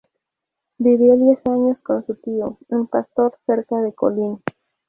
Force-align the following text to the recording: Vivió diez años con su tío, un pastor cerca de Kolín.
Vivió 0.79 1.15
diez 1.15 1.45
años 1.45 1.81
con 1.83 2.01
su 2.03 2.15
tío, 2.15 2.57
un 2.69 2.87
pastor 2.87 3.35
cerca 3.45 3.79
de 3.81 3.93
Kolín. 3.93 4.41